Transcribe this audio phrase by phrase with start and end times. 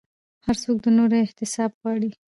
[0.45, 2.11] هر څوک د نورو احتساب غواړي